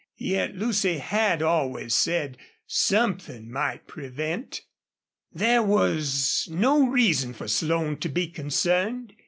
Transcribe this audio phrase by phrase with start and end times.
[0.17, 4.61] Yet Lucy had always said something might prevent.
[5.31, 9.13] There was no reason for Slone to be concerned.